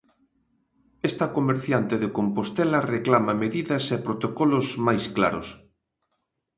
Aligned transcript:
Esta 1.09 1.25
comerciante 1.37 1.95
de 2.01 2.09
Compostela 2.17 2.79
reclama 2.95 3.33
medidas 3.43 3.83
e 3.95 3.97
protocolos 4.07 4.65
máis 4.87 5.03
claros. 5.15 5.47